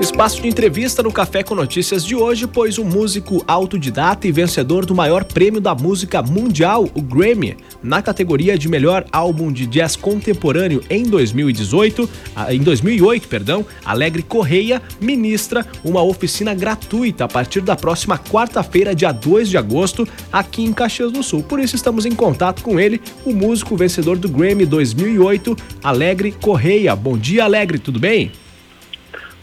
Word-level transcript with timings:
Espaço 0.00 0.40
de 0.40 0.46
entrevista 0.46 1.02
no 1.02 1.12
Café 1.12 1.42
com 1.42 1.56
Notícias 1.56 2.04
de 2.04 2.14
hoje, 2.14 2.46
pois 2.46 2.78
o 2.78 2.84
músico 2.84 3.42
autodidata 3.48 4.28
e 4.28 4.32
vencedor 4.32 4.86
do 4.86 4.94
maior 4.94 5.24
prêmio 5.24 5.60
da 5.60 5.74
música 5.74 6.22
mundial, 6.22 6.88
o 6.94 7.02
Grammy, 7.02 7.56
na 7.82 8.00
categoria 8.00 8.56
de 8.56 8.68
melhor 8.68 9.04
álbum 9.10 9.50
de 9.50 9.66
jazz 9.66 9.96
contemporâneo 9.96 10.84
em 10.88 11.02
2018, 11.02 12.08
ah, 12.36 12.54
em 12.54 12.60
2008, 12.60 13.26
perdão, 13.26 13.66
Alegre 13.84 14.22
Correia 14.22 14.80
ministra 15.00 15.66
uma 15.82 16.00
oficina 16.00 16.54
gratuita 16.54 17.24
a 17.24 17.28
partir 17.28 17.60
da 17.60 17.74
próxima 17.74 18.16
quarta-feira, 18.16 18.94
dia 18.94 19.10
2 19.10 19.48
de 19.48 19.58
agosto, 19.58 20.06
aqui 20.32 20.62
em 20.62 20.72
Caxias 20.72 21.10
do 21.10 21.24
Sul. 21.24 21.42
Por 21.42 21.58
isso 21.58 21.74
estamos 21.74 22.06
em 22.06 22.14
contato 22.14 22.62
com 22.62 22.78
ele, 22.78 23.00
o 23.24 23.32
músico 23.32 23.76
vencedor 23.76 24.16
do 24.16 24.28
Grammy 24.28 24.64
2008, 24.64 25.56
Alegre 25.82 26.30
Correia. 26.30 26.94
Bom 26.94 27.18
dia, 27.18 27.42
Alegre, 27.42 27.80
tudo 27.80 27.98
bem? 27.98 28.30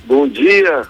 Bom 0.06 0.28
dia, 0.28 0.88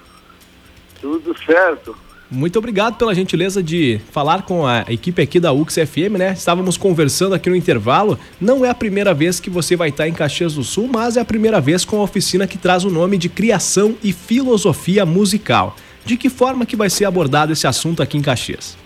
tudo 0.99 1.33
certo. 1.45 1.95
Muito 2.29 2.59
obrigado 2.59 2.97
pela 2.97 3.15
gentileza 3.15 3.63
de 3.63 4.01
falar 4.11 4.41
com 4.41 4.67
a 4.67 4.83
equipe 4.89 5.21
aqui 5.21 5.39
da 5.39 5.53
UXFM, 5.53 6.17
né? 6.17 6.33
Estávamos 6.33 6.75
conversando 6.75 7.33
aqui 7.33 7.49
no 7.49 7.55
intervalo. 7.55 8.19
Não 8.41 8.65
é 8.65 8.69
a 8.69 8.75
primeira 8.75 9.13
vez 9.13 9.39
que 9.39 9.49
você 9.49 9.75
vai 9.75 9.89
estar 9.89 10.07
em 10.07 10.13
Caxias 10.13 10.55
do 10.55 10.63
Sul, 10.63 10.89
mas 10.91 11.15
é 11.15 11.21
a 11.21 11.25
primeira 11.25 11.61
vez 11.61 11.85
com 11.85 11.99
a 12.01 12.03
oficina 12.03 12.45
que 12.45 12.57
traz 12.57 12.83
o 12.83 12.89
nome 12.89 13.17
de 13.17 13.29
Criação 13.29 13.95
e 14.03 14.11
Filosofia 14.11 15.05
Musical. 15.05 15.77
De 16.03 16.17
que 16.17 16.29
forma 16.29 16.65
que 16.65 16.75
vai 16.75 16.89
ser 16.89 17.05
abordado 17.05 17.53
esse 17.53 17.67
assunto 17.67 18.03
aqui 18.03 18.17
em 18.17 18.21
Caxias? 18.21 18.77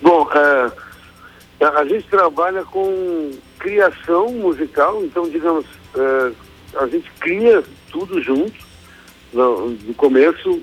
Bom, 0.00 0.28
é, 0.32 1.66
a 1.66 1.84
gente 1.86 2.06
trabalha 2.08 2.62
com 2.64 3.32
criação 3.58 4.32
musical, 4.32 5.02
então, 5.02 5.28
digamos, 5.28 5.64
é, 5.96 6.32
a 6.78 6.86
gente 6.86 7.10
cria 7.18 7.64
tudo 7.90 8.22
junto 8.22 8.71
no, 9.32 9.70
do 9.70 9.94
começo 9.94 10.62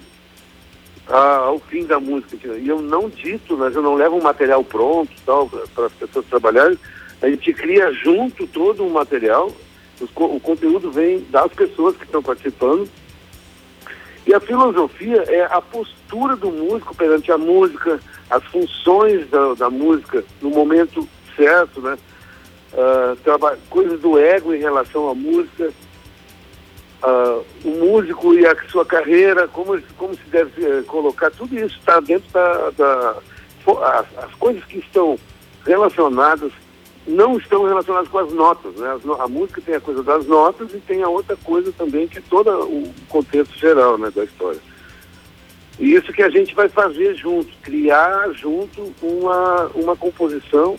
ao 1.07 1.59
fim 1.59 1.85
da 1.85 1.99
música. 1.99 2.47
E 2.57 2.67
eu 2.67 2.81
não 2.81 3.09
dito, 3.09 3.57
mas 3.57 3.75
eu 3.75 3.81
não 3.81 3.95
levo 3.95 4.17
um 4.17 4.21
material 4.21 4.63
pronto 4.63 5.11
tal 5.25 5.49
para 5.73 5.85
as 5.87 5.93
pessoas 5.93 6.25
trabalharem. 6.27 6.77
A 7.21 7.29
gente 7.29 7.53
cria 7.53 7.91
junto 7.91 8.47
todo 8.47 8.85
o 8.85 8.91
material, 8.91 9.51
os, 9.99 10.09
o 10.15 10.39
conteúdo 10.39 10.91
vem 10.91 11.25
das 11.29 11.51
pessoas 11.51 11.97
que 11.97 12.05
estão 12.05 12.21
participando. 12.21 12.87
E 14.25 14.33
a 14.33 14.39
filosofia 14.39 15.23
é 15.27 15.43
a 15.45 15.59
postura 15.59 16.35
do 16.35 16.51
músico 16.51 16.95
perante 16.95 17.31
a 17.31 17.37
música, 17.37 17.99
as 18.29 18.43
funções 18.45 19.27
da, 19.29 19.55
da 19.55 19.69
música 19.69 20.23
no 20.41 20.51
momento 20.51 21.07
certo, 21.35 21.81
né? 21.81 21.97
Uh, 22.71 23.57
coisas 23.69 23.99
do 23.99 24.19
ego 24.19 24.53
em 24.53 24.59
relação 24.59 25.09
à 25.09 25.15
música, 25.15 25.73
uh, 27.03 27.45
o 27.63 27.69
músico 27.69 28.33
e 28.33 28.45
a 28.45 28.55
sua 28.69 28.85
carreira, 28.85 29.47
como, 29.47 29.81
como 29.97 30.13
se 30.13 30.23
deve 30.29 30.65
uh, 30.65 30.83
colocar, 30.85 31.31
tudo 31.31 31.55
isso 31.55 31.77
está 31.79 31.99
dentro 31.99 32.29
da. 32.31 32.69
da 32.71 33.17
as, 33.83 34.23
as, 34.23 34.33
coisas 34.35 34.63
que 34.65 34.79
estão 34.79 35.19
relacionadas 35.63 36.51
não 37.05 37.37
estão 37.37 37.65
relacionadas 37.65 38.09
com 38.09 38.17
as 38.17 38.33
notas. 38.33 38.73
Né? 38.75 38.89
As, 38.91 39.19
a 39.19 39.27
música 39.27 39.61
tem 39.61 39.75
a 39.75 39.81
coisa 39.81 40.01
das 40.01 40.25
notas 40.25 40.73
e 40.73 40.79
tem 40.79 41.03
a 41.03 41.09
outra 41.09 41.35
coisa 41.37 41.71
também, 41.71 42.07
que 42.07 42.17
é 42.17 42.23
todo 42.29 42.49
o 42.49 42.91
contexto 43.07 43.57
geral 43.57 43.97
né, 43.97 44.11
da 44.13 44.23
história. 44.23 44.59
E 45.79 45.93
isso 45.93 46.11
que 46.11 46.23
a 46.23 46.29
gente 46.29 46.53
vai 46.55 46.67
fazer 46.67 47.15
junto, 47.15 47.49
criar 47.61 48.31
junto 48.33 48.93
uma, 49.01 49.67
uma 49.75 49.95
composição 49.95 50.77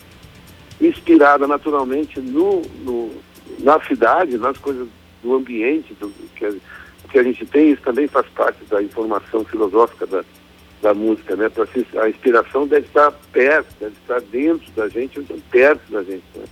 inspirada 0.79 1.47
naturalmente 1.47 2.19
no, 2.19 2.61
no, 2.83 3.11
na 3.59 3.79
cidade, 3.81 4.37
nas 4.37 4.57
coisas 4.57 4.87
do 5.21 5.35
ambiente 5.35 5.93
do, 5.95 6.09
que, 6.35 6.45
a, 6.45 6.53
que 7.09 7.19
a 7.19 7.23
gente 7.23 7.45
tem, 7.45 7.71
isso 7.71 7.81
também 7.81 8.07
faz 8.07 8.27
parte 8.29 8.63
da 8.65 8.81
informação 8.81 9.43
filosófica 9.45 10.05
da, 10.05 10.23
da 10.81 10.93
música, 10.93 11.35
né? 11.35 11.49
A 12.01 12.09
inspiração 12.09 12.67
deve 12.67 12.87
estar 12.87 13.11
perto, 13.31 13.73
deve 13.79 13.95
estar 14.01 14.21
dentro 14.21 14.71
da 14.71 14.87
gente, 14.89 15.19
perto 15.51 15.91
da 15.91 16.03
gente. 16.03 16.23
Né? 16.35 16.43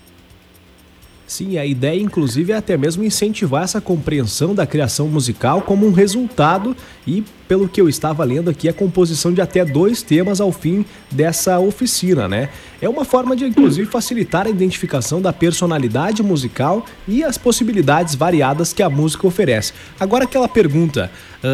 Sim, 1.30 1.60
a 1.60 1.66
ideia, 1.66 2.02
inclusive, 2.02 2.54
é 2.54 2.56
até 2.56 2.76
mesmo 2.76 3.04
incentivar 3.04 3.62
essa 3.62 3.80
compreensão 3.80 4.56
da 4.56 4.66
criação 4.66 5.08
musical 5.08 5.62
como 5.62 5.86
um 5.86 5.92
resultado 5.92 6.76
e, 7.06 7.24
pelo 7.48 7.70
que 7.70 7.80
eu 7.80 7.88
estava 7.88 8.24
lendo 8.24 8.50
aqui, 8.50 8.68
a 8.68 8.74
composição 8.74 9.32
de 9.32 9.40
até 9.40 9.64
dois 9.64 10.02
temas 10.02 10.42
ao 10.42 10.52
fim 10.52 10.84
dessa 11.12 11.60
oficina, 11.60 12.28
né? 12.28 12.50
É 12.82 12.90
uma 12.90 13.06
forma 13.06 13.36
de, 13.36 13.46
inclusive, 13.46 13.88
facilitar 13.88 14.48
a 14.48 14.50
identificação 14.50 15.22
da 15.22 15.32
personalidade 15.32 16.24
musical 16.24 16.84
e 17.08 17.24
as 17.24 17.38
possibilidades 17.38 18.16
variadas 18.16 18.74
que 18.74 18.82
a 18.82 18.90
música 18.90 19.28
oferece. 19.28 19.72
Agora, 20.00 20.24
aquela 20.24 20.48
pergunta: 20.48 21.12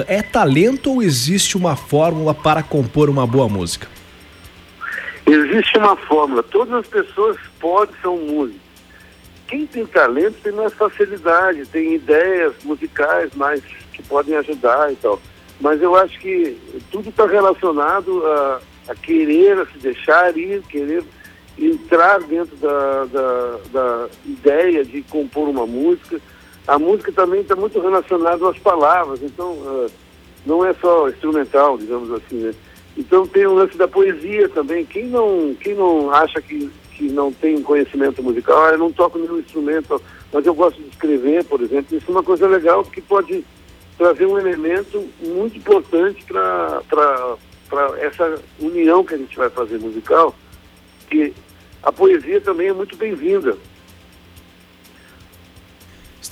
é 0.07 0.21
talento 0.21 0.89
ou 0.89 1.03
existe 1.03 1.57
uma 1.57 1.75
fórmula 1.75 2.33
para 2.33 2.63
compor 2.63 3.09
uma 3.09 3.27
boa 3.27 3.49
música? 3.49 3.89
Existe 5.27 5.77
uma 5.77 5.97
fórmula. 5.97 6.41
Todas 6.43 6.75
as 6.75 6.87
pessoas 6.87 7.35
podem 7.59 7.93
ser 8.01 8.07
músicos 8.07 8.64
quem 9.47 9.65
tem 9.67 9.85
talento 9.85 10.37
tem 10.41 10.51
mais 10.51 10.73
facilidade, 10.73 11.65
tem 11.67 11.95
ideias 11.95 12.53
musicais 12.63 13.33
mais 13.35 13.61
que 13.93 14.01
podem 14.03 14.35
ajudar 14.37 14.91
e 14.91 14.95
tal. 14.95 15.19
Mas 15.59 15.81
eu 15.81 15.95
acho 15.95 16.19
que 16.19 16.57
tudo 16.91 17.09
está 17.09 17.25
relacionado 17.25 18.25
a, 18.25 18.61
a, 18.89 18.95
querer 18.95 19.59
a 19.59 19.65
se 19.67 19.77
deixar 19.77 20.35
ir, 20.37 20.61
querer 20.63 21.03
entrar 21.57 22.19
dentro 22.21 22.55
da, 22.57 23.05
da, 23.05 23.59
da 23.71 24.09
ideia 24.25 24.83
de 24.83 25.01
compor 25.03 25.47
uma 25.47 25.65
música. 25.65 26.19
A 26.67 26.77
música 26.77 27.11
também 27.11 27.41
está 27.41 27.55
muito 27.55 27.79
relacionada 27.79 28.49
às 28.49 28.57
palavras, 28.57 29.21
então 29.21 29.51
uh, 29.51 29.91
não 30.45 30.65
é 30.65 30.73
só 30.73 31.07
instrumental, 31.07 31.77
digamos 31.77 32.11
assim, 32.11 32.37
né? 32.37 32.53
Então 32.97 33.27
tem 33.27 33.45
o 33.45 33.53
lance 33.53 33.77
da 33.77 33.87
poesia 33.87 34.49
também. 34.49 34.85
Quem 34.85 35.05
não, 35.07 35.55
quem 35.59 35.75
não 35.75 36.11
acha 36.11 36.41
que 36.41 36.69
que 36.95 37.09
não 37.09 37.31
tem 37.31 37.61
conhecimento 37.61 38.23
musical, 38.23 38.65
ah, 38.65 38.71
eu 38.71 38.77
não 38.77 38.91
toco 38.91 39.19
nenhum 39.19 39.39
instrumento, 39.39 40.01
mas 40.31 40.45
eu 40.45 40.53
gosto 40.53 40.81
de 40.81 40.89
escrever, 40.89 41.43
por 41.43 41.61
exemplo. 41.61 41.95
Isso 41.95 42.05
é 42.07 42.11
uma 42.11 42.23
coisa 42.23 42.47
legal 42.47 42.83
que 42.83 43.01
pode 43.01 43.45
trazer 43.97 44.25
um 44.25 44.39
elemento 44.39 45.07
muito 45.21 45.57
importante 45.57 46.23
para 46.25 46.81
essa 47.99 48.41
união 48.59 49.03
que 49.03 49.13
a 49.13 49.17
gente 49.17 49.35
vai 49.35 49.49
fazer 49.49 49.77
musical, 49.77 50.33
que 51.09 51.33
a 51.83 51.91
poesia 51.91 52.39
também 52.41 52.69
é 52.69 52.73
muito 52.73 52.95
bem-vinda. 52.95 53.57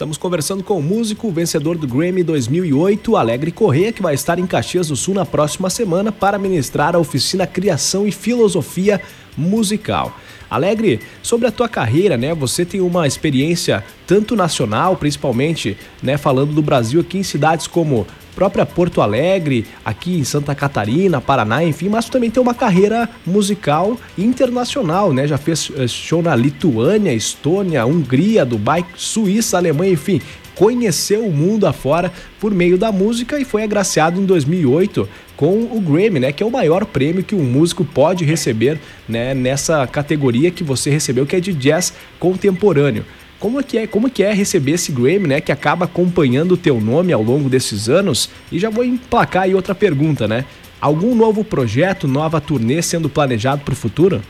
Estamos 0.03 0.17
conversando 0.17 0.65
com 0.65 0.77
o 0.77 0.83
músico 0.83 1.31
vencedor 1.31 1.77
do 1.77 1.87
Grammy 1.87 2.23
2008, 2.23 3.15
Alegre 3.15 3.53
Corrêa, 3.53 3.93
que 3.93 4.01
vai 4.01 4.13
estar 4.13 4.37
em 4.37 4.45
Caxias 4.45 4.89
do 4.89 4.97
Sul 4.97 5.13
na 5.13 5.25
próxima 5.25 5.69
semana 5.69 6.11
para 6.11 6.37
ministrar 6.37 6.93
a 6.93 6.99
oficina 6.99 7.47
Criação 7.47 8.05
e 8.05 8.11
Filosofia 8.11 8.99
Musical. 9.37 10.13
Alegre, 10.49 10.99
sobre 11.21 11.47
a 11.47 11.51
tua 11.53 11.69
carreira, 11.69 12.17
né? 12.17 12.35
Você 12.35 12.65
tem 12.65 12.81
uma 12.81 13.07
experiência 13.07 13.81
tanto 14.05 14.35
nacional, 14.35 14.97
principalmente, 14.97 15.77
né, 16.01 16.17
falando 16.17 16.51
do 16.51 16.61
Brasil 16.61 16.99
aqui 16.99 17.19
em 17.19 17.23
cidades 17.23 17.65
como 17.65 18.05
própria 18.33 18.65
Porto 18.65 19.01
Alegre, 19.01 19.65
aqui 19.85 20.17
em 20.17 20.23
Santa 20.23 20.53
Catarina, 20.53 21.21
Paraná, 21.21 21.63
enfim, 21.63 21.89
mas 21.89 22.09
também 22.09 22.29
tem 22.29 22.41
uma 22.41 22.53
carreira 22.53 23.09
musical 23.25 23.97
internacional, 24.17 25.13
né? 25.13 25.27
Já 25.27 25.37
fez 25.37 25.71
eh, 25.77 25.87
show 25.87 26.21
na 26.21 26.35
Lituânia, 26.35 27.13
Estônia, 27.13 27.85
Hungria, 27.85 28.45
Dubai, 28.45 28.85
Suíça, 28.95 29.57
Alemanha, 29.57 29.93
enfim, 29.93 30.21
conheceu 30.55 31.25
o 31.25 31.31
mundo 31.31 31.65
afora 31.65 32.11
por 32.39 32.53
meio 32.53 32.77
da 32.77 32.91
música 32.91 33.39
e 33.39 33.45
foi 33.45 33.63
agraciado 33.63 34.19
em 34.19 34.25
2008 34.25 35.07
com 35.35 35.63
o 35.63 35.81
Grammy, 35.81 36.19
né, 36.19 36.31
que 36.31 36.43
é 36.43 36.45
o 36.45 36.51
maior 36.51 36.85
prêmio 36.85 37.23
que 37.23 37.35
um 37.35 37.43
músico 37.43 37.83
pode 37.83 38.23
receber, 38.23 38.79
né, 39.09 39.33
nessa 39.33 39.85
categoria 39.87 40.51
que 40.51 40.63
você 40.63 40.89
recebeu, 40.89 41.25
que 41.25 41.35
é 41.35 41.39
de 41.39 41.53
jazz 41.53 41.93
contemporâneo. 42.19 43.03
Como 43.43 43.59
é 43.59 43.63
que 43.63 43.77
é, 43.77 43.85
como 43.85 44.09
que 44.09 44.23
é 44.23 44.31
receber 44.31 44.71
esse 44.71 44.89
Grammy, 44.89 45.27
né, 45.27 45.41
que 45.41 45.51
acaba 45.51 45.83
acompanhando 45.83 46.53
o 46.53 46.57
teu 46.57 46.79
nome 46.79 47.11
ao 47.11 47.21
longo 47.21 47.49
desses 47.49 47.89
anos? 47.89 48.29
E 48.49 48.57
já 48.57 48.69
vou 48.69 48.85
emplacar 48.85 49.43
aí 49.43 49.53
outra 49.53 49.75
pergunta, 49.75 50.29
né? 50.29 50.45
Algum 50.79 51.13
novo 51.13 51.43
projeto, 51.43 52.07
nova 52.07 52.39
turnê 52.39 52.81
sendo 52.81 53.09
planejado 53.09 53.61
para 53.65 53.73
o 53.73 53.75
futuro? 53.75 54.21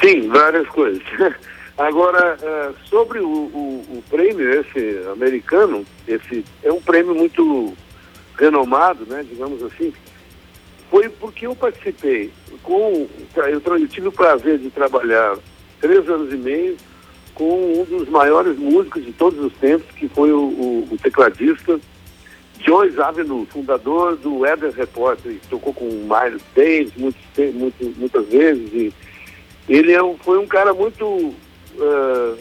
Sim, 0.00 0.28
várias 0.28 0.68
coisas. 0.68 1.02
Agora, 1.76 2.36
uh, 2.36 2.88
sobre 2.88 3.18
o, 3.18 3.26
o, 3.26 3.98
o, 3.98 4.04
prêmio 4.08 4.48
esse 4.60 5.00
americano, 5.12 5.84
esse 6.06 6.44
é 6.62 6.70
um 6.70 6.80
prêmio 6.80 7.16
muito 7.16 7.74
renomado, 8.38 9.04
né, 9.06 9.26
digamos 9.28 9.60
assim, 9.64 9.92
foi 10.88 11.08
porque 11.08 11.48
eu 11.48 11.56
participei 11.56 12.30
com, 12.62 13.08
eu, 13.34 13.60
eu 13.60 13.88
tive 13.88 14.06
o 14.06 14.12
prazer 14.12 14.56
de 14.58 14.70
trabalhar 14.70 15.36
três 15.80 16.08
anos 16.08 16.32
e 16.32 16.36
meio 16.36 16.76
com 17.40 17.80
um 17.80 17.84
dos 17.84 18.06
maiores 18.10 18.58
músicos 18.58 19.02
de 19.02 19.12
todos 19.12 19.42
os 19.42 19.54
tempos, 19.54 19.90
que 19.96 20.06
foi 20.08 20.30
o, 20.30 20.40
o, 20.40 20.88
o 20.90 20.98
tecladista 20.98 21.80
Joyce 22.62 23.00
Avenue, 23.00 23.46
fundador 23.46 24.14
do 24.16 24.40
Weather 24.40 24.72
Report, 24.72 25.18
tocou 25.48 25.72
com 25.72 25.88
o 25.88 26.06
Miles 26.06 26.42
Davis 26.54 26.92
muitos, 26.98 27.22
muitas, 27.54 27.96
muitas 27.96 28.26
vezes. 28.26 28.70
E 28.74 28.94
ele 29.66 29.92
é 29.92 30.02
um, 30.02 30.18
foi 30.18 30.38
um 30.38 30.46
cara 30.46 30.74
muito 30.74 31.02
uh, 31.06 32.38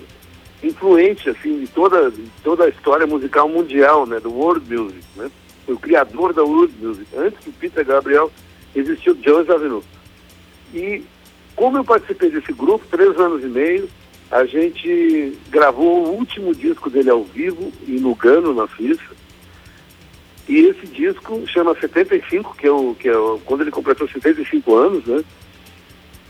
influente 0.61 1.29
assim 1.29 1.61
de 1.61 1.67
toda 1.67 2.11
de 2.11 2.29
toda 2.43 2.65
a 2.65 2.69
história 2.69 3.07
musical 3.07 3.47
mundial, 3.47 4.05
né, 4.05 4.19
do 4.19 4.33
world 4.33 4.69
music, 4.69 5.05
né? 5.15 5.31
Foi 5.65 5.75
o 5.75 5.79
criador 5.79 6.33
da 6.33 6.43
world 6.43 6.73
music. 6.81 7.07
Antes 7.15 7.41
do 7.45 7.53
Peter 7.53 7.85
Gabriel 7.85 8.29
existiu 8.75 9.15
Jones 9.15 9.49
Avenue. 9.49 9.81
E 10.73 11.05
como 11.55 11.77
eu 11.77 11.85
participei 11.85 12.29
desse 12.29 12.51
grupo, 12.51 12.85
três 12.91 13.17
anos 13.17 13.41
e 13.41 13.47
meio, 13.47 13.89
a 14.31 14.45
gente 14.45 15.37
gravou 15.49 16.05
o 16.05 16.15
último 16.15 16.53
disco 16.53 16.89
dele 16.89 17.09
ao 17.09 17.23
vivo 17.23 17.71
em 17.87 17.97
Lugano, 17.97 18.53
na 18.53 18.67
Suíça. 18.67 19.17
E 20.47 20.57
esse 20.67 20.87
disco 20.87 21.43
chama 21.47 21.75
75, 21.79 22.55
que 22.55 22.67
é, 22.67 22.71
o, 22.71 22.95
que 22.95 23.07
é 23.07 23.17
o, 23.17 23.39
quando 23.45 23.61
ele 23.61 23.71
completou 23.71 24.07
75 24.07 24.75
anos, 24.75 25.05
né? 25.05 25.23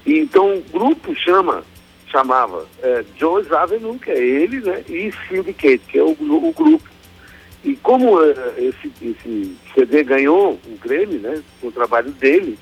E 0.05 0.19
então 0.19 0.55
o 0.55 0.61
grupo 0.71 1.13
chama, 1.15 1.63
chamava 2.07 2.65
é, 2.81 3.03
Joe's 3.17 3.51
Avenue, 3.51 3.99
que 3.99 4.11
é 4.11 4.17
ele, 4.17 4.59
né? 4.59 4.83
E 4.89 5.13
Syndicate, 5.27 5.81
que 5.87 5.99
é 5.99 6.03
o, 6.03 6.11
o 6.11 6.53
grupo. 6.53 6.89
E 7.63 7.75
como 7.77 8.21
é, 8.21 8.33
esse, 8.57 8.91
esse 9.01 9.55
CD 9.73 10.03
ganhou 10.03 10.53
o 10.53 10.77
Grammy, 10.81 11.17
né? 11.17 11.41
Com 11.61 11.67
o 11.67 11.71
trabalho 11.71 12.11
dele, 12.11 12.57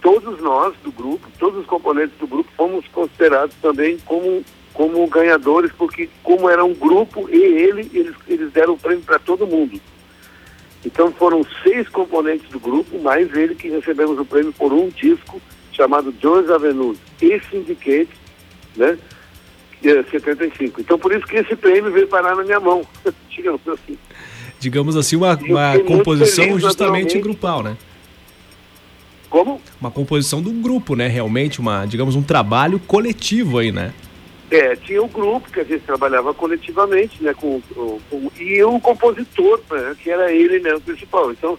todos 0.00 0.40
nós 0.40 0.74
do 0.84 0.92
grupo, 0.92 1.28
todos 1.38 1.60
os 1.60 1.66
componentes 1.66 2.16
do 2.18 2.26
grupo, 2.26 2.50
fomos 2.56 2.86
considerados 2.88 3.54
também 3.60 3.98
como, 4.06 4.44
como 4.76 5.06
ganhadores, 5.08 5.72
porque 5.72 6.06
como 6.22 6.50
era 6.50 6.62
um 6.62 6.74
grupo 6.74 7.30
e 7.30 7.42
ele, 7.42 7.90
eles, 7.94 8.14
eles 8.28 8.52
deram 8.52 8.74
o 8.74 8.78
prêmio 8.78 9.02
para 9.02 9.18
todo 9.18 9.46
mundo. 9.46 9.80
Então 10.84 11.10
foram 11.12 11.44
seis 11.62 11.88
componentes 11.88 12.46
do 12.50 12.60
grupo, 12.60 12.98
mais 13.00 13.34
ele 13.34 13.54
que 13.54 13.70
recebemos 13.70 14.18
o 14.18 14.24
prêmio 14.24 14.52
por 14.52 14.74
um 14.74 14.90
disco 14.90 15.40
chamado 15.72 16.12
Jones 16.20 16.50
Avenue 16.50 16.94
e 17.22 17.40
Syndicate, 17.50 18.10
né? 18.76 18.98
É 19.82 20.02
75. 20.02 20.82
Então 20.82 20.98
por 20.98 21.10
isso 21.10 21.26
que 21.26 21.36
esse 21.36 21.56
prêmio 21.56 21.90
veio 21.90 22.06
parar 22.06 22.36
na 22.36 22.44
minha 22.44 22.60
mão, 22.60 22.86
digamos 23.34 23.66
assim. 23.66 23.96
Digamos 24.60 24.94
assim, 24.94 25.16
uma, 25.16 25.36
uma 25.36 25.78
composição 25.86 26.58
justamente 26.58 27.18
grupal, 27.18 27.62
né? 27.62 27.78
Como? 29.30 29.58
Uma 29.80 29.90
composição 29.90 30.42
do 30.42 30.50
grupo, 30.50 30.94
né? 30.94 31.08
Realmente, 31.08 31.60
uma, 31.60 31.86
digamos, 31.86 32.14
um 32.14 32.22
trabalho 32.22 32.78
coletivo 32.78 33.58
aí, 33.58 33.72
né? 33.72 33.94
É, 34.50 34.76
tinha 34.76 35.02
o 35.02 35.06
um 35.06 35.08
grupo 35.08 35.50
que 35.50 35.60
a 35.60 35.64
gente 35.64 35.84
trabalhava 35.84 36.32
coletivamente, 36.32 37.22
né? 37.22 37.34
Com, 37.34 37.60
com, 37.74 38.30
e 38.38 38.62
o 38.62 38.78
compositor, 38.78 39.60
né, 39.70 39.96
que 40.00 40.10
era 40.10 40.30
ele 40.30 40.60
mesmo, 40.60 40.80
principal. 40.80 41.32
Então, 41.32 41.58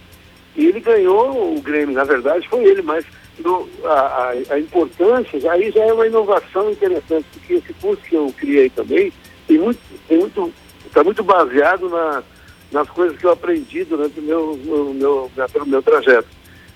ele 0.56 0.80
ganhou 0.80 1.56
o 1.56 1.62
Grêmio, 1.62 1.94
na 1.94 2.04
verdade 2.04 2.48
foi 2.48 2.64
ele, 2.64 2.82
mas 2.82 3.06
no, 3.40 3.70
a, 3.84 3.92
a, 3.92 4.34
a, 4.54 4.60
importância, 4.60 5.52
aí 5.52 5.70
já 5.72 5.84
é 5.84 5.94
uma 5.94 6.08
inovação 6.08 6.72
interessante, 6.72 7.26
porque 7.34 7.54
esse 7.54 7.74
curso 7.74 8.02
que 8.04 8.16
eu 8.16 8.34
criei 8.36 8.70
também 8.70 9.14
tem 9.48 9.60
muito, 9.60 9.80
tem 10.08 10.18
muito, 10.18 10.54
está 10.86 11.04
muito 11.04 11.24
baseado 11.24 11.90
na, 11.90 12.24
nas 12.72 12.90
coisas 12.90 13.18
que 13.18 13.26
eu 13.26 13.32
aprendi 13.32 13.84
durante 13.84 14.20
o 14.20 14.24
meu, 14.24 14.60
meu, 14.64 14.94
meu, 14.94 15.32
meu 15.66 15.82
trajeto. 15.84 16.28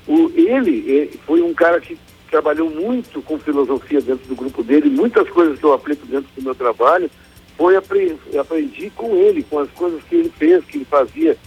O, 0.08 0.32
ele, 0.36 0.84
ele 0.88 1.20
foi 1.26 1.42
um 1.42 1.54
cara 1.54 1.80
que 1.80 1.98
trabalhou 2.32 2.70
muito 2.70 3.22
com 3.22 3.38
filosofia 3.38 4.02
dentro 4.02 4.26
do 4.28 4.36
grupo 4.36 4.64
dele, 4.64 4.90
muitas 4.90 5.30
coisas 5.30 5.60
que 5.60 5.66
eu 5.66 5.74
aplico 5.74 6.08
dentro 6.08 6.30
do 6.34 6.42
meu 6.42 6.56
trabalho, 6.56 7.12
foi 7.58 7.76
aprendi, 7.76 8.38
aprendi 8.40 8.90
com 8.90 9.16
ele, 9.16 9.44
com 9.44 9.60
as 9.60 9.70
coisas 9.72 10.02
que 10.04 10.16
ele 10.16 10.30
fez, 10.30 10.64
que 10.64 10.78
ele 10.78 10.86
fazia 10.86 11.38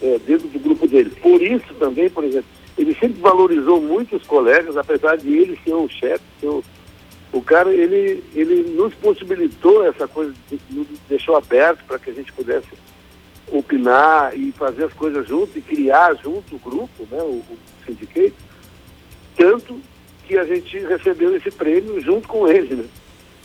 é, 0.00 0.18
dentro 0.24 0.46
do 0.48 0.60
grupo 0.60 0.86
dele. 0.86 1.10
Por 1.10 1.42
isso 1.42 1.74
também, 1.74 2.08
por 2.08 2.24
exemplo, 2.24 2.48
ele 2.78 2.94
sempre 2.94 3.20
valorizou 3.20 3.82
muito 3.82 4.16
os 4.16 4.22
colegas, 4.22 4.76
apesar 4.76 5.16
de 5.16 5.28
ele 5.28 5.58
ser 5.64 5.74
o 5.74 5.88
chefe, 5.88 6.22
o, 6.44 6.62
o 7.32 7.42
cara, 7.42 7.74
ele, 7.74 8.22
ele 8.34 8.62
nos 8.76 8.94
possibilitou 8.94 9.84
essa 9.84 10.06
coisa, 10.06 10.32
nos 10.70 10.86
deixou 11.08 11.36
aberto 11.36 11.84
para 11.84 11.98
que 11.98 12.10
a 12.10 12.14
gente 12.14 12.32
pudesse 12.32 12.68
opinar 13.50 14.36
e 14.38 14.52
fazer 14.52 14.84
as 14.84 14.92
coisas 14.92 15.26
junto 15.26 15.58
e 15.58 15.62
criar 15.62 16.14
junto 16.14 16.54
o 16.54 16.58
grupo, 16.58 17.06
né, 17.10 17.18
o, 17.22 17.42
o 17.42 17.58
sindicato, 17.84 18.34
tanto 19.36 19.80
que 20.26 20.36
a 20.36 20.44
gente 20.44 20.78
recebeu 20.78 21.36
esse 21.36 21.50
prêmio 21.50 22.00
junto 22.00 22.26
com 22.26 22.48
ele, 22.48 22.74
né? 22.74 22.84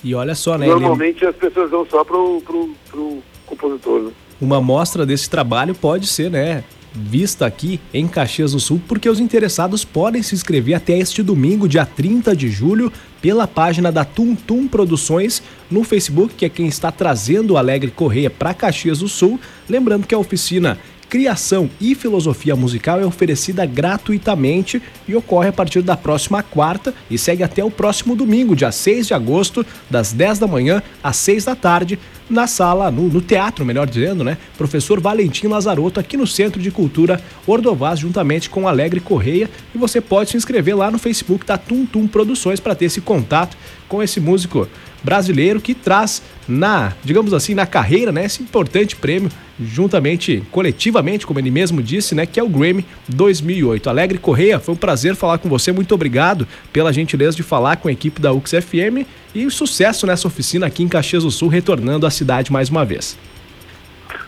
E 0.03 0.15
olha 0.15 0.33
só, 0.33 0.57
né? 0.57 0.65
Normalmente 0.65 1.23
ele... 1.23 1.29
as 1.29 1.35
pessoas 1.35 1.69
dão 1.69 1.85
só 1.85 2.03
pro, 2.03 2.41
pro, 2.41 2.69
pro 2.89 3.23
compositor, 3.45 4.01
né? 4.01 4.11
Uma 4.39 4.57
amostra 4.57 5.05
desse 5.05 5.29
trabalho 5.29 5.75
pode 5.75 6.07
ser, 6.07 6.31
né? 6.31 6.63
Vista 6.93 7.45
aqui 7.45 7.79
em 7.93 8.05
Caxias 8.07 8.51
do 8.51 8.59
Sul, 8.59 8.81
porque 8.85 9.07
os 9.07 9.19
interessados 9.19 9.85
podem 9.85 10.21
se 10.21 10.35
inscrever 10.35 10.75
até 10.75 10.97
este 10.97 11.23
domingo, 11.23 11.67
dia 11.67 11.85
30 11.85 12.35
de 12.35 12.49
julho, 12.49 12.91
pela 13.21 13.47
página 13.47 13.91
da 13.91 14.03
Tum 14.03 14.35
Tum 14.35 14.67
Produções 14.67 15.41
no 15.69 15.83
Facebook, 15.83 16.33
que 16.33 16.43
é 16.43 16.49
quem 16.49 16.67
está 16.67 16.91
trazendo 16.91 17.53
o 17.53 17.57
Alegre 17.57 17.91
Correia 17.91 18.29
para 18.29 18.53
Caxias 18.53 18.99
do 18.99 19.07
Sul. 19.07 19.39
Lembrando 19.69 20.05
que 20.05 20.15
a 20.15 20.17
oficina 20.19 20.77
Criação 21.11 21.69
e 21.81 21.93
Filosofia 21.93 22.55
Musical 22.55 23.01
é 23.01 23.05
oferecida 23.05 23.65
gratuitamente 23.65 24.81
e 25.05 25.13
ocorre 25.13 25.49
a 25.49 25.51
partir 25.51 25.81
da 25.81 25.97
próxima 25.97 26.41
quarta 26.41 26.93
e 27.09 27.17
segue 27.17 27.43
até 27.43 27.61
o 27.61 27.69
próximo 27.69 28.15
domingo, 28.15 28.55
dia 28.55 28.71
6 28.71 29.07
de 29.07 29.13
agosto, 29.13 29.65
das 29.89 30.13
10 30.13 30.39
da 30.39 30.47
manhã 30.47 30.81
às 31.03 31.17
6 31.17 31.43
da 31.43 31.53
tarde, 31.53 31.99
na 32.29 32.47
sala, 32.47 32.89
no, 32.89 33.09
no 33.09 33.19
teatro, 33.19 33.65
melhor 33.65 33.87
dizendo, 33.87 34.23
né? 34.23 34.37
Professor 34.57 35.01
Valentim 35.01 35.47
Lazarotto, 35.47 35.99
aqui 35.99 36.15
no 36.15 36.25
Centro 36.25 36.61
de 36.61 36.71
Cultura 36.71 37.21
Ordovaz, 37.45 37.99
juntamente 37.99 38.49
com 38.49 38.65
Alegre 38.65 39.01
Correia. 39.01 39.49
E 39.75 39.77
você 39.77 39.99
pode 39.99 40.29
se 40.29 40.37
inscrever 40.37 40.77
lá 40.77 40.89
no 40.89 40.97
Facebook 40.97 41.45
da 41.45 41.57
Tum 41.57 41.85
Tum 41.85 42.07
Produções 42.07 42.61
para 42.61 42.73
ter 42.73 42.85
esse 42.85 43.01
contato 43.01 43.57
com 43.89 44.01
esse 44.01 44.21
músico 44.21 44.65
brasileiro 45.03 45.59
que 45.59 45.73
traz 45.73 46.21
na, 46.47 46.93
digamos 47.03 47.33
assim, 47.33 47.53
na 47.53 47.65
carreira, 47.65 48.11
né, 48.11 48.25
esse 48.25 48.41
importante 48.41 48.95
prêmio 48.95 49.29
juntamente, 49.59 50.43
coletivamente, 50.51 51.25
como 51.25 51.39
ele 51.39 51.51
mesmo 51.51 51.81
disse, 51.81 52.15
né, 52.15 52.25
que 52.25 52.39
é 52.39 52.43
o 52.43 52.49
Grammy 52.49 52.85
2008. 53.07 53.89
Alegre 53.89 54.17
Correia, 54.17 54.59
foi 54.59 54.73
um 54.73 54.77
prazer 54.77 55.15
falar 55.15 55.37
com 55.37 55.47
você, 55.47 55.71
muito 55.71 55.93
obrigado 55.93 56.47
pela 56.73 56.91
gentileza 56.91 57.37
de 57.37 57.43
falar 57.43 57.77
com 57.77 57.87
a 57.87 57.91
equipe 57.91 58.19
da 58.19 58.33
UXFM 58.33 59.05
e 59.33 59.49
sucesso 59.49 60.07
nessa 60.07 60.27
oficina 60.27 60.65
aqui 60.65 60.83
em 60.83 60.87
Caxias 60.87 61.23
do 61.23 61.31
Sul, 61.31 61.47
retornando 61.47 62.05
à 62.05 62.09
cidade 62.09 62.51
mais 62.51 62.69
uma 62.69 62.83
vez. 62.83 63.17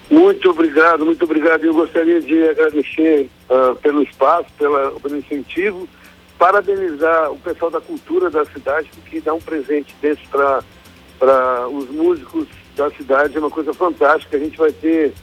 Muito 0.09 0.49
obrigado, 0.49 1.05
muito 1.05 1.23
obrigado. 1.23 1.63
Eu 1.63 1.73
gostaria 1.73 2.21
de 2.21 2.49
agradecer 2.49 3.29
uh, 3.49 3.75
pelo 3.77 4.03
espaço, 4.03 4.45
pela, 4.59 4.91
pelo 5.01 5.17
incentivo 5.17 5.89
parabenizar 6.43 7.31
o 7.31 7.39
pessoal 7.39 7.71
da 7.71 7.79
cultura 7.79 8.29
da 8.29 8.43
cidade, 8.43 8.89
porque 8.95 9.21
dá 9.21 9.33
um 9.33 9.39
presente 9.39 9.95
desse 10.01 10.27
para 10.27 11.69
os 11.69 11.89
músicos 11.89 12.49
da 12.75 12.91
cidade, 12.91 13.37
é 13.37 13.39
uma 13.39 13.49
coisa 13.49 13.73
fantástica. 13.73 14.35
A 14.35 14.39
gente 14.41 14.57
vai 14.57 14.73
ter, 14.73 15.13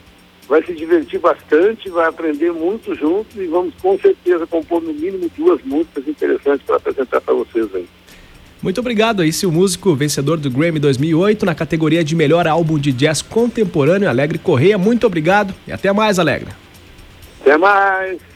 vai 0.49 0.65
se 0.65 0.73
divertir 0.73 1.19
bastante, 1.19 1.91
vai 1.91 2.07
aprender 2.07 2.51
muito 2.51 2.95
juntos 2.95 3.35
e 3.35 3.45
vamos 3.45 3.71
com 3.79 3.99
certeza 3.99 4.47
compor 4.47 4.81
no 4.81 4.91
mínimo 4.91 5.29
duas 5.37 5.61
músicas 5.61 6.07
interessantes 6.07 6.65
para 6.65 6.77
apresentar 6.77 7.21
para 7.21 7.35
vocês 7.35 7.67
aí. 7.75 7.87
Muito 8.59 8.79
obrigado 8.79 9.21
aí, 9.21 9.29
o 9.45 9.51
músico 9.51 9.93
vencedor 9.93 10.39
do 10.39 10.49
Grammy 10.49 10.79
2008 10.79 11.45
na 11.45 11.53
categoria 11.53 12.03
de 12.03 12.15
melhor 12.15 12.47
álbum 12.47 12.79
de 12.79 12.91
jazz 12.91 13.21
contemporâneo, 13.21 14.09
Alegre 14.09 14.39
Correia. 14.39 14.75
Muito 14.75 15.05
obrigado 15.05 15.53
e 15.67 15.71
até 15.71 15.93
mais, 15.93 16.17
Alegre. 16.17 16.49
Até 17.41 17.57
mais. 17.59 18.31